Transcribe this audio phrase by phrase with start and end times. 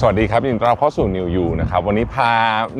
[0.00, 2.30] สวัสดีครับยินดีต้อนรับเข้าสู่ New You นะครับวันนี้พา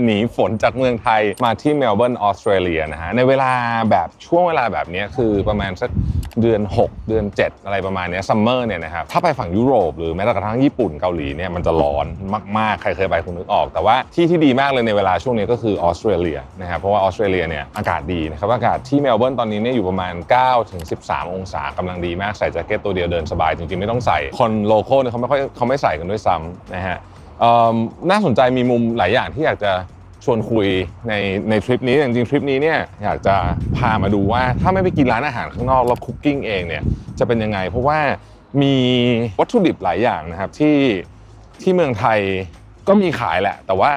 [0.05, 3.51] หนีฝนจากเมืองไทยมาที่เมลเบิร์นออสเตรเลียนะฮะในเวลา
[3.91, 5.91] แบบช่วงเวลาแบบนี้คือประมาณสัก
[6.43, 12.07] เดือน 6 เดือน 7 อะไรประมาณนี้ summer เนี่ยนะครับถ้าไปฝั่งยุโรปหรือแม้แต่กระทั่งญี่ปุ่นเกาหลีเนี่ยมันจะร้อน
[12.59, 26.99] มากๆ ใครเคยไปคงนึกออก แต่ว่าที่ที่ดีมากเลยในเวลาช่วงนี้ก็คือออสเตรเลียนะครับเพราะว่าออสเตรเลียเนี่ยอากาศดีนะครับอากาศที่เมลเบิร์นตอนนี้เนี่ยอยู่ประมาณ9ถึง13 องศากำลังดีมากใส่แจ็คเก็ตตัวเดียวเดินสบายจริงๆไม่ต้องใส่คน local เนี่ยเขาไม่ค่อยเขาไม่ใส่กันด้วยซ้ำนะฮะ
[27.41, 27.77] เอิ่ม
[28.11, 29.73] น่าสนใจมีมุมหลายอย่างที่อยากจะ
[30.27, 30.69] ชวนคุย
[31.09, 31.15] ใน
[31.51, 33.37] ในทริปนี้จริงๆทริปนี้เนี่ยอยากจะ
[33.77, 36.83] พามาดูว่าถ้าไม่ไปกินร้านอาหารข้างนอกแล้วคุกกิ้งเองเนี่ย
[37.19, 37.99] จะเป็นยังไง เพราะว่า
[38.63, 38.75] มี
[39.41, 40.77] วัตถุดิบหลายอย่างนะครับที่
[41.63, 42.21] ที่เมืองไทย
[42.89, 43.91] ก็มีขายแหละ แต่ว่า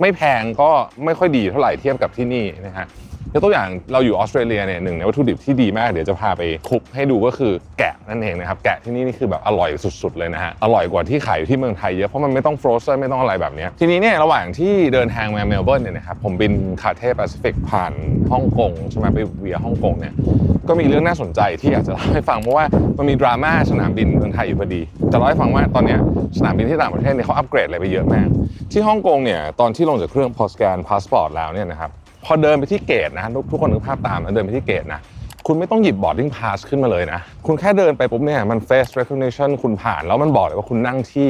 [0.00, 0.70] ไม่แพงก็
[1.04, 2.86] ไม่ค่อยดีเท่าไหร่เทียบกับที่นี่นะฮะ
[3.32, 9.70] ยกตัวอย่างเราอยู่ออสเตรเลียเนี่ยหนึ่งในวัตถุดิบที่ดีมากเดี๋ยวจะพาไปคลุกให้ดูก็คือแกะนั่นเองนะครับแกะที่นี่นี่คือแบบอร่อย
[10.02, 17.92] สุดๆเลยนะฮะอร่อยกว่าที่ขายอยู่ที่เมืองไทยเยอะเพราะมันไม่ต้อง frozen ไม่ต้องอะไรแบบนี้ทีนี้เนี่ยระหว่างที่เดินทางมาเมลเบิร์นเนี่ยนะครับผมบิน Cathay Pacific ผ่าน
[18.32, 20.14] ฮ่องกงใช่ไหมไปเวียฮ่องกงเนี่ย
[20.68, 22.64] ก็มีเรื่องน่าสนใจที่อยากจะเล่าให้ฟังเพราะว่า
[22.98, 25.98] มันมีดราม่าสนามบินเมืองไทยอยู่พอดีจะเล่าให้ฟังว่าตอนเนี้ย
[26.38, 28.28] สนามบินที่ต่างประเทศเนี่ยเขาอัปเกรดอะไรไปเยอะมาก
[28.72, 31.90] ที่ฮ่องกงเนี่ยตอนที่ลงจากเครื่องพอสแกนพาสปอร์ตแล้วเนี่ยนะครับ
[32.26, 35.00] พอเดินไปที่ gate นะทุกคนนึกภาพตามนะเดินไปที่ gate นะ
[35.46, 41.28] คุณไม่ต้องหยิบ boarding pass ขึ้นมาเลยนะ คุณแค่เดินไปปุ๊บเนี่ยมัน face recognition คุณผ่าน แล้วมันบอกเลยว่าคุณนั่งที่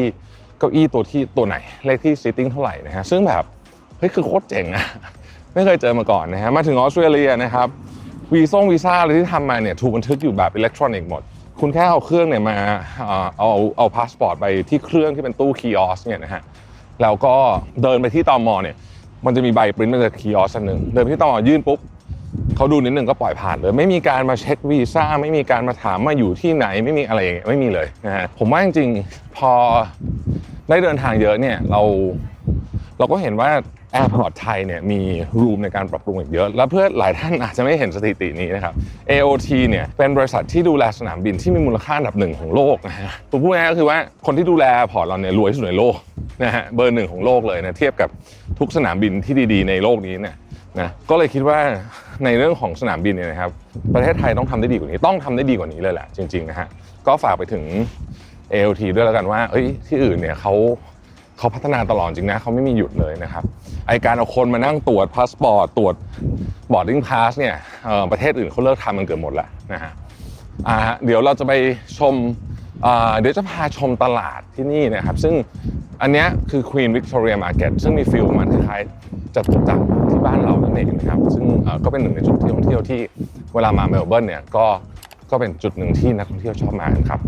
[0.58, 3.44] เก้าอี้ตัวที่ตัวไหน เลขที่ sitting เท่าไหร่นะฮะซึ่งแบบ
[3.98, 4.86] เฮ้ยคือโคตรเจ๋งอะ
[5.54, 7.68] ไม่เคยเจอมาก่อนนะฮะมาถึงออสเตรเลียนะครับ
[8.32, 11.22] วีซ่งวีซ่าอะไรที่ทำมาเนี่ยถูกบันทึกอยู่แบบอิเล็กทรอนิกส์หมด
[11.60, 12.56] คุณแค่เอาเครื่องเนี่ยมา
[13.06, 16.42] เออเอาเอาพาสปอร์ตไปที่เครื่องที่เป็นตู้ kiosk เนี่ยนะฮะ
[17.02, 17.34] แล้วก็
[17.82, 18.48] เดินไปที่ตม.
[18.62, 18.76] เนี่ย
[19.24, 21.32] มันจะมีใบปริ้นมาจาก kiosk หนึ่งเดินไปที่ตม.
[21.48, 21.78] ยื่นปุ๊บ
[22.56, 29.52] เขาดูนิดหนึ่งก็ปล่อยผ่านเลย ไม่มีการมาเช็ควีซ่าไม่มีการมาถามมาอยู่ที่ไหนไม่มีอะไรอย่างเงี้ยไม่มีเลยนะฮะผมว่าจริงๆพอ
[30.68, 31.80] ได้เดินทางเยอะเนี่ยเรา
[32.98, 33.50] เราก็เห็นว่า
[33.96, 35.00] airport ไทยเนี่ยมี
[35.40, 38.74] room ในการปรับปรุงอีกเยอะ แล้วเผื่อหลายท่านอาจจะไม่เห็นสถิตินี้นะครับ
[39.10, 45.96] AOT เนี่ยเป็นบริษัทที่ดูแลสนามบินที่มีมูลค่าอันดับหนึ่งของโลกนะฮะผมพูดง่ายก็คือว่าคนที่ดูแล port เราเนี่ยรวยที่สุดในโลก
[46.44, 48.10] นะฮะเบอร์หนึ่งของโลกเลยนะเทียบกับ
[48.58, 50.36] ทุกสนามบินที่ดีๆ ในโลกนี้เนี่ย
[50.80, 51.58] นะก็เลยคิดว่า
[52.24, 53.50] ในเรื่องของสนามบินเนี่ยนะครับ
[53.94, 56.68] ประเทศไทยต้องทำได้ดีกว่านี้ต้องทำได้ดีกว่านี้เลยแหละจริงๆนะฮะ
[57.06, 57.64] ก็ฝากไปถึง
[58.52, 60.54] AOT ด้วยแล้วกันว่าเอ้ยที่อื่นเนี่ยเขา
[61.38, 63.44] เขาพัฒนาตลอดจริงนะเขาไม่มีหยุดเลยนะครับ
[63.88, 65.94] ไอการเอาคนมานั่งตรวจพาสปอร์ตตรวจ
[66.72, 67.54] boarding pass เนี่ย
[68.10, 69.92] ประเทศอื่นเขาเลิกทำมันเกือบหมดแล้วนะฮะ
[70.68, 71.52] อ่าเดี๋ยวเราจะไป
[71.98, 72.14] ชม
[73.20, 75.34] เดี๋ยวจะพาชมตลาดที่นี่นะครับ ซึ่ง
[76.02, 81.44] อันนี้คือ Queen Victoria Market ซึ่งมีฟิลมันคล้ายๆจตุจักรที่บ้านเรานั่นเองนะครับ ซึ่ง
[81.84, 83.00] ก็เป็นหนึ่งในจุดที่ท่องเที่ยวที่
[83.54, 84.66] เวลามาเมลเบิร์นเนี่ยก็
[85.30, 87.20] ก็เป็นจุดหนึ่งที่นักท่องเที่ยวชอบมาครับ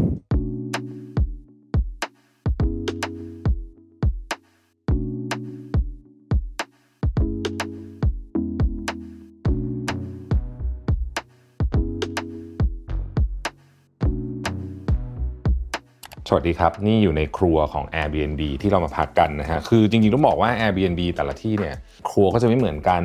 [16.31, 21.77] สวัสดีครับ นี่อยู่ในครัวของ Airbnb ที่เรามาพักกันนะฮะคือจริงๆต้องบอกว่า Airbnb แต่ละที่เนี่ย
[22.11, 23.03] ครัวก็จะไม่เหมือนกัน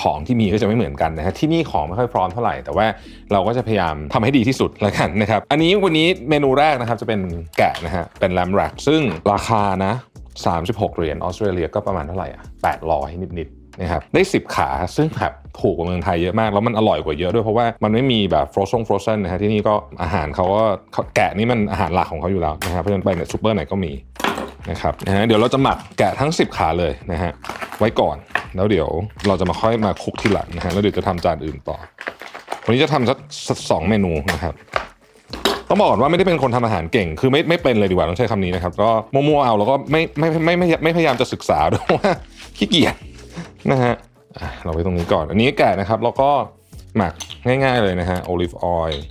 [0.00, 2.86] ของที่มีก็จะไม่เหมือนกันนะฮะที่นี่ของไม่ค่อยพร้อมเท่าไหร่ แต่ว่า
[3.32, 7.20] เราก็จะพยายามทำให้ดีที่สุดแล้วกันนะครับอันนี้วันนี้เมนูแรกนะครับจะเป็น
[7.58, 9.00] แกะนะฮะเป็นแลมแร็กซึ่ง
[9.32, 9.92] ราคานะ
[10.44, 12.42] 36เหรียญออสเตรเลียก็ประมาณเท่าไหร่อะ
[12.82, 20.62] 800 นิดๆ นะครับได้ 10 ขาซึ่งแบบถูกกว่าเมืองไทยเยอะมาก แล้วมันอร่อยกว่าเยอะด้วยเพราะว่ามันไม่มีแบบฟรอสซงฟรอเซนนะฮะที่นี่ก็อาหารเขาก็
[21.16, 23.92] แกะนี่มันอาหารหลักของเขาอยู่แล้วนะครับเพราะฉะนั้นไปเนี่ยซูเปอร์ไหนก็มี
[24.70, 27.32] นะครับนะฮะเดี๋ยวเราจะหมักแกะทั้ง 10 ขาเลยนะฮะ
[27.78, 28.16] ไว้ก่อน
[28.56, 28.88] แล้วเดี๋ยว
[29.28, 31.76] เราจะมาค่อยมาคลุกทีหลังนะฮะแล้วเดี๋ยวจะทำจานอื่นต่อ
[32.64, 33.14] วันนี้จะทำสั
[33.54, 34.54] กสองเมนูนะครับ
[35.68, 42.12] ต้องบอกก่อนว่าไม่ได้เป็นคนทำอาหารเก่ง คือไม่ไม่เป็นเลยดีกว่าต้องใช้คำนี้นะครับ ก็มั่วๆเอาแล้วก็ไม่ไม่ไม่ไม่ไม่ไม่พยายามจะศึกษาด้วยว่า
[42.58, 42.96] ขี้เกียจ
[43.70, 43.94] นะฮะ
[44.64, 46.30] เราไปตรงนี้ก่อน อันนี้แกะนะครับ แล้วก็
[46.96, 47.12] หมัก
[47.46, 49.02] ง่าย ๆเลยนะฮะ olive oil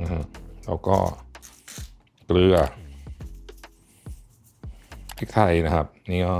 [0.00, 0.22] นะฮะ
[0.66, 0.96] แล้วก็
[2.26, 2.56] เกลือ
[5.16, 6.34] พริกไทยนะครับ นี่ก็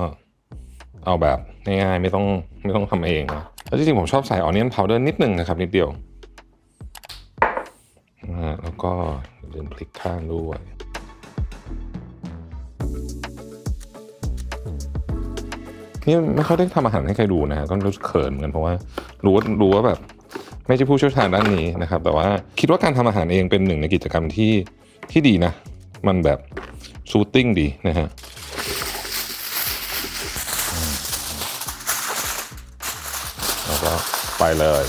[1.05, 2.27] เอาแบบง่ายๆไม่ต้อง
[2.65, 5.89] ไม่ต้องทำเองนะแล้วจริงๆผมชอบใส่ onion powder นิดนึงนะครับ นิดเดียว
[8.31, 8.93] นะแล้วก็
[9.39, 10.59] อย่าลืมพลิกข้างด้วย
[16.07, 18.73] นี่ไม่ค่อยได้ทำอาหารให้ใครดูนะฮะก็รู้สึกเขินเหมือนกันเพราะว่า
[19.25, 19.99] รู้ว่ารู้ว่าแบบ
[20.67, 22.29] ไม่ใช่ผู้เชี่ยวชาญด้านนี้นะครับ แต่ว่า
[22.61, 24.53] คิดว่าการทำอาหารเองเป็นหนึ่งในกิจกรรมที่
[25.11, 25.53] ที่ดีนะ
[26.07, 26.39] มันแบบ
[27.11, 28.09] ซูตติ้งดีนะฮะ
[33.67, 33.93] แล้วก็
[34.39, 34.85] ไปเลย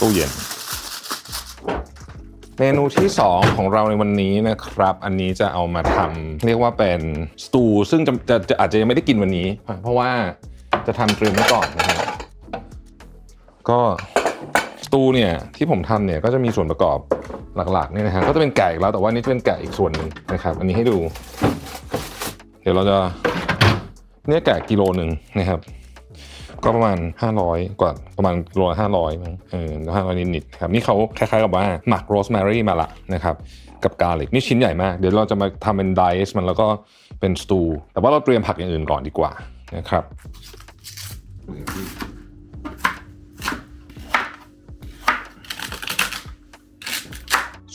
[0.00, 0.30] ตู้เย็น
[2.60, 7.00] เมนูที่ 2 ของเราในวันนี้นะครับ อันนี้จะเอามาทำเรียกว่าเป็น
[7.44, 9.48] สตูซึ่งจะจะจะอาจจะยังไม่ได้กินวันนี้
[9.82, 10.10] เพราะว่า
[10.86, 11.98] จะทำเตรียมไว้ก่อนนะครับ
[13.68, 13.80] ก็
[14.84, 16.98] สตูเนี่ยที่ผมทำเนี่ยก็จะมีส่วนประกอบ
[17.72, 20.96] หลักๆเนี่ยนะฮะก็จะเป็นไก่แล้วแต่ว่านี่จะเป็นไก่อีกส่วนหนึ่งนะครับ อันนี้ให้ดู
[22.62, 22.96] เดี๋ยวเราจะ
[24.28, 25.60] เนี่ยไก่กิโลหนึ่งนะครับ
[26.64, 26.98] ก็ประมาณ
[27.38, 33.34] 500 กว่าประมาณโลละ500มั้งเออห้าร้อยนิดๆครับนี่เขาคล้ายๆกับว่าหมักโรสแมรี่มาละนะครับ
[33.84, 36.66] กับกาลิกนี่ชิ้นใหญ่มาก เดี๋ยวเราจะมาทำเป็นไดซ์มันแล้วก็
[37.20, 37.60] เป็นสตู
[37.92, 39.32] แต่ว่าเราเตรียมผักอย่างอื่นก่อนดีกว่า
[39.76, 40.04] นะครับ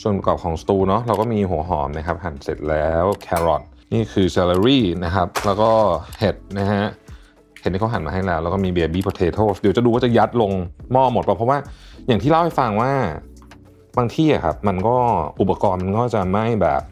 [0.00, 3.62] ส่วนประกอบของสตูเนาะเราก็มีหัวหอมนะครับหั่นเสร็จแล้วแครอท
[3.92, 5.70] นี่คือเซล e รี่นะครับ แล้วก็
[6.20, 6.84] เห็ดนะฮะ
[7.62, 10.52] เห็นที่เขาหั่นมาให้แล้ว แล้วก็มีเบบี้ p o เ a t o เดี๋ยวจะดูว่าจะยัดลง
[10.92, 11.58] หม้อหมดป่ะเพราะว่า
[12.06, 12.92] อย่างที่เล่าให้ฟังว่า
[13.98, 14.96] บางที่อะครับมันก็
[15.40, 16.82] อุปกรณ์มันก็จะไม่แบบ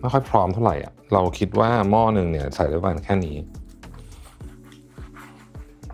[0.00, 3.36] ไม่ค่อยพร้อมเท่าไหร่อะเราคิดว่าหม้อหนึ่งเนี่ยใส่ได้ประมาณแค่นี้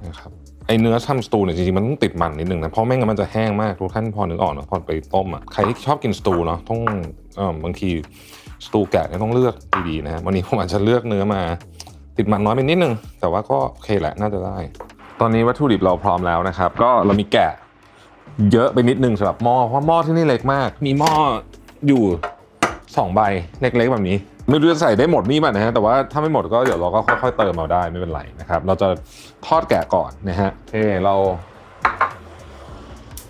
[0.06, 0.30] นะครับ
[0.66, 6.80] ไอเนื้อทำสตูเนี่ยจริงๆมันต้องติดมันนิดนึงนะเพราะไม่งั้นมันจะแห้งมากทุกท่านพอนึกออกเนอะพอไปต้มอะใครที่ชอบกินสตูเนาะต้อง
[7.36, 7.90] เออบางที
[8.66, 9.54] สตูแกะเนี่ยต้องเลือก
[9.88, 11.42] ดีๆนะวันนี้ผมอาจจะเลือกเนื้อมา
[12.18, 14.56] ติดมันน้อยไปนิดนึง แต่ว่าก็โอเคแหละน่าจะได้
[15.20, 17.52] ตอนนี้วัตถุดิบเราพร้อมแล้วนะครับ ก็เรามีแกะ
[18.52, 21.12] เยอะไปนิดนึงสำหรับหม้อเพราะหม้อที่นี่เล็กมาก มีหม้อ
[21.88, 22.02] อยู่
[22.96, 23.20] สองใบ
[23.60, 24.16] เล็กๆแบบนี้
[24.48, 28.88] ไม่รู้จะใส่ได้หมดนี่ป่ะนะฮะแต่ว่าถ้าไม่หมดก็เดี๋ยวเราก็ค่อยๆเติมเอาได้ไม่เป็นไรนะครับ เราจะ
[29.46, 30.74] ทอดแกะก่อนนะฮะโอเค
[31.04, 31.14] เรา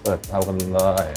[0.02, 1.08] เปิดเตากันเลย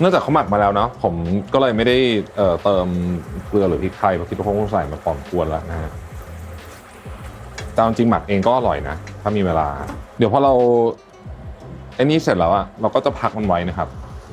[0.00, 1.14] เนื่องจากเขาหมักมาแล้วเนาะผม
[1.52, 1.96] ก็เลยไม่ได้
[2.36, 2.86] เอ่อเติม
[3.48, 5.90] เกลือหรือพริกไทยเพราะคิดว่าคงใส่มาพอมควรแล้วนะฮะ
[7.72, 9.68] แต่จริงหมักเองก็อร่อยนะ ถ้ามีเวลา
[10.18, 10.54] เดี๋ยวพอเรา
[11.94, 13.88] ไอ้นี่เสร็จแล้วอะเราก็จะพักมันไว้นะครับ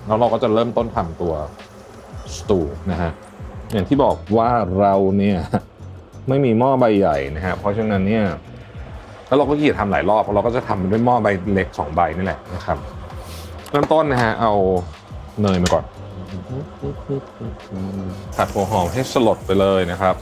[0.07, 1.33] แล้วเราก็จะเริ่มต้นทำตัว
[2.38, 2.59] สตู
[2.91, 3.12] นะฮะ
[3.73, 4.50] อย่างที่บอกว่า
[4.81, 5.39] เราเนี่ย
[6.29, 8.25] ไม่มีหม้อใบใหญ่นะฮะเพราะฉะนั้นเนี่ย
[9.27, 12.77] แล้วเราก็ขี้เกียจทำหลายรอบเราก็จะทำด้วยหม้อใบเล็กสองใบนี่แหละนะครับ
[13.71, 14.53] เริ่มต้นนะฮะเอา
[15.42, 15.86] เนยมาก่อน
[18.36, 20.16] ผัดหัวหอมให้สลดไปเลยนะครับ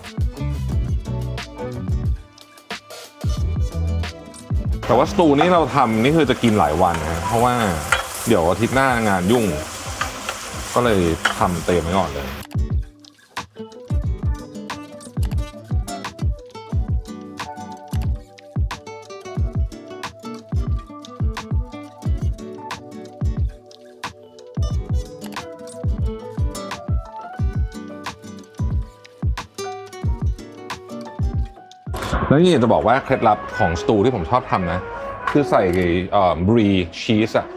[4.86, 7.54] แต่ว่าสตูนี่เราทำนี่คือจะกินหลายวันนะเพราะว่า
[8.28, 9.46] เดี๋ยวอาทิตย์หน้างานยุ่ง
[10.74, 11.00] ก็เลย
[11.38, 12.28] ทำเต็มไว้ก่อนเลย
[32.28, 34.80] แล้วนี่จะบอกว่าเคล็ดลับของสตูที่ผมชอบทำนะ
[35.32, 35.64] คือใส่
[36.48, 36.68] บรี
[37.02, 37.48] ชีสอะ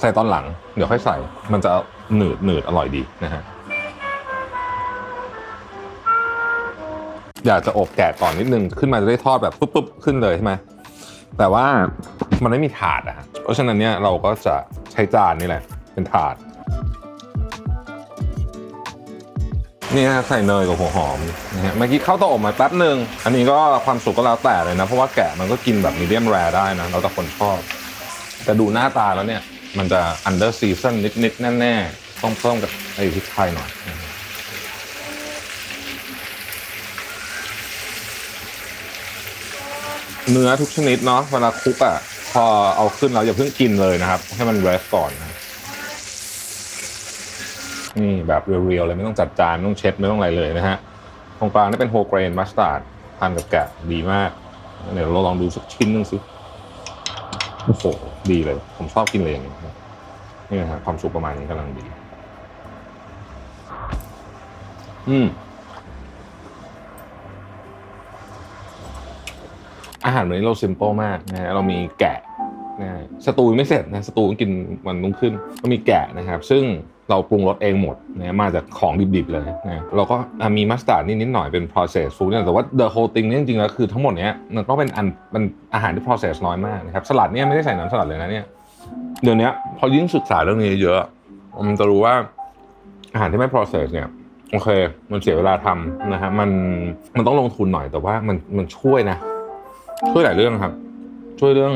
[0.00, 0.44] ใส่ตอนหลัง
[0.76, 1.16] เดี๋ยวค่อยใส่
[1.52, 1.72] มันจะ
[2.16, 3.42] หนืดหนืดอร่อยดีนะฮะ
[7.46, 10.52] อยากจะอบแกะก่อนนิดนึง ขึ้นมาจะได้ทอดแบบปุ๊บปุ๊บขึ้นเลยใช่ไหม
[11.38, 11.66] แต่ว่า
[12.42, 14.54] มันไม่มีถาดอะฮะเพราะฉะนั้นเนี่ยเราก็จะ
[14.92, 15.62] ใช้จานนี่แหละ
[15.94, 16.34] เป็นถาด
[19.94, 21.18] นี่ฮะใส่เนยกับหัวหอม
[21.54, 27.58] นะฮะเมื่อกี้เข้าเตาอบมาแป๊บหนึ่งอันนี้ก็ความสุกก็แล้วแต่เลยนะ เพราะว่าแกะมันก็กินแบบ medium rare ได้นะแล้วแต่คนชอบ
[28.44, 29.42] แต่ดูหน้าตาแล้วเนี่ย
[29.78, 33.68] มันจะ under season นิดๆแน่ๆต้องเพิ่มกับไอ้พริกไทยหน่อย
[40.30, 41.96] เนื้อทุกชนิดเนาะเวลาคลุกอะ
[42.32, 42.44] พอ
[42.76, 45.29] เอาขึ้นเราอย่าเพิ่งกินเลยนะครับ ให้มัน rest ก่อนนะ
[48.00, 50.76] นี่แบบ real ๆเลยไม่ต้องจัดจานไม่ต้องเช็ดไม่ต้องอะไรเลยนะฮะ
[51.38, 52.80] ตรงกลางนี่เป็น whole grain mustard
[53.18, 54.30] ทานกับแกะดีมาก
[54.92, 56.16] เดี๋ยวเราลองดูสักชิ้นหนึ่งสิ
[57.64, 57.84] โอ้โห
[58.30, 59.54] ดีเลย ผมชอบกินเลยอย่างนี้
[60.50, 61.84] นี่นะฮะความสุกประมาณนี้กำลังดี
[65.08, 65.26] อืม
[70.04, 72.18] อาหารวันนี้เรา simple มากนะฮะเรามีแกะ
[72.80, 72.88] นะ
[73.26, 74.50] สตูไม่เสร็จนะสตูต้องกิน
[74.86, 76.62] วันนุ่งขึ้นก็มีแกะนะครับ ซึ่ง
[77.10, 79.56] เราปรุงรสเองหมดนะมาจากของดิบๆเลยนะ
[79.96, 80.16] เราก็
[80.56, 85.42] มีมัสตาร์ดนิดๆหน่อยเป็น process food เนี่ยแต่ว่า the whole thing เนี่ยจริงๆแล้วคือทั้งหมดเนี้ยมันก็เป็นอันมัน
[85.74, 88.46] อาหารที่ process น้อยมากนะครับสลัดเนี่ยไม่ได้ใส่น้ำสลัดเลยนะเนี่ย
[89.22, 89.48] เดี๋ยวนี้
[89.78, 90.98] พอยิ่งศึกษาเรื่องนี้เยอะ
[91.66, 92.14] มันจะรู้ว่า
[93.12, 94.08] อาหารที่ไม่ process เนี่ย
[94.52, 94.68] โอเค
[95.10, 96.50] มันเสียเวลาทำนะฮะมัน
[97.16, 99.16] มันต้องลงทุนหน่อยแต่ว่ามันมันช่วยนะ
[100.10, 100.72] ช่วยหลายเรื่องครับ
[101.40, 101.74] ช่วยเรื่อง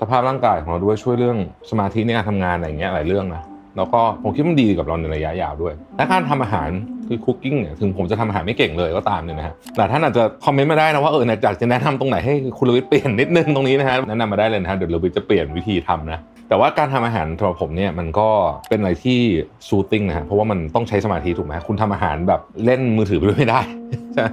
[0.00, 1.38] สภาพร่างกายของเราด้วยช่วยเรื่อง
[1.70, 3.42] สมาธิในการทำงานอะไรเงี้ยหลายเรื่องนะ
[3.78, 6.70] แล้วก็ผมคิดมันดีกับเราในระยะยาวด้วย และการทำอาหาร
[7.08, 18.28] คือคุกกิ้งเนี่ยถึงผมจะทำอาหารไม่เก่งเลยก็ตามเนี่ยนะฮะแต่ท่านอาจจะคอมเมนต์มาได้นะว่าเอออยากจะแนะนำตรงไหนให้คุณลวิทย์เปลี่ยนนิดนึงตรงนี้นะฮะแนะนำมาได้เลยนะฮะเดี๋ยวลวิทย์จะเปลี่ยนวิธีทำนะแต่ว่าการทำอาหารสำหรับผมเนี่ยมันก็
[18.68, 19.18] เป็นอะไรที่
[19.68, 23.60] ซูติ้งนะฮะเพราะว่ามันต้องใช้สมาธิถูกไหมคุณทำอาหารแบบเล่นมือถือไปด้วยไม่ได้
[24.14, 24.24] ใช่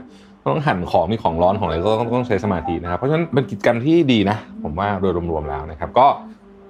[0.48, 6.08] ต้องหั่นของมีของร้อนของอะไรก็ต้องต้องใช้สมาธินะครับเพราะฉะนั้นเป็นกิจกรรมที่ดีนะ ผมว่าโดยรวมๆแล้วนะครับ ก็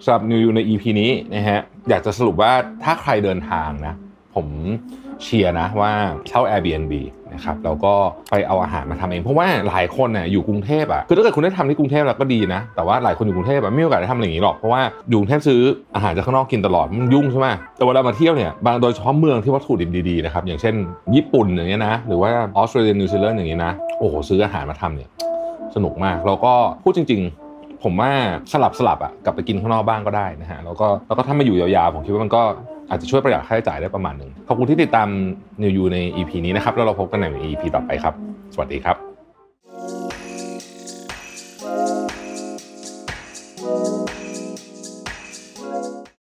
[0.03, 2.51] สำหรับนิวยูใน EP นี้นะฮะ อยากจะสรุปว่า
[2.83, 3.93] ถ้าใครเดินทางนะ
[4.35, 4.47] ผม
[5.23, 5.91] เชียร์นะว่า
[6.27, 6.93] เช่า Airbnb
[7.33, 7.93] นะครับแล้วก็
[8.29, 15.61] ไปเอาอาหารมาทำเอง เพราะว่าหลายคนเนี่ยอยู่กรุงเทพอะคือถ้าเกิดคุณได้ทำที่กรุงเทพแล้วก็ดีนะ แต่ว่าหลายคนอยู่กรุงเทพแบบไม่มีโอกาสได้ทำอะไรอย่างนี้หรอกเพราะว่าอยู่กรุงเทพซื้อ
[15.95, 20.75] อาหารจากข้างนอกกินตลอดมันยุ่งใช่ไหมแต่เวลามาเที่ยวเนี่ยบางโดยเฉพาะเมืองที่วัตถุดิบดีๆนะครับอย่างเช่น
[21.15, 25.09] ญี่ปุ่นอย่างเงี้ยนะหรือว่าออสเตรเลียนิวซีแลนด์อย่างเงี้ยนะโอ้โหซื้ออาหารมาทำเนี่ย
[25.75, 27.44] สนุกมากแล้วก็พูดจริง ๆ
[27.83, 28.11] ผมว่า
[28.53, 32.41] สลับสลับอะกลับไปกินข้างนอกบ้างก็ได้นะฮะแล้วก็แล้วก็ถ้ามาอยู่ยาวๆผมคิดว่ามันก็
[32.89, 35.07] อาจจะช่วยประหยัดค่าใช้จ่ายได้ประมาณหนึ่งขอบคุณที่ติดตาม
[35.61, 38.13] นิวยูใน EP นี้นะครับแล้วเราพบกันใน EP ต่อไปครับ
[38.53, 39.04] สวัสดีครับ